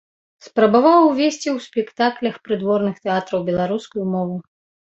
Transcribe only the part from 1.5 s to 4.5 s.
ў спектаклях прыдворных тэатраў беларускую мову.